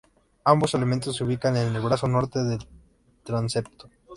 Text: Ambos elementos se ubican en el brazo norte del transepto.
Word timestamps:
Ambos 0.45 0.73
elementos 0.73 1.15
se 1.15 1.23
ubican 1.23 1.55
en 1.57 1.75
el 1.75 1.79
brazo 1.83 2.07
norte 2.07 2.39
del 2.43 2.57
transepto. 3.23 3.87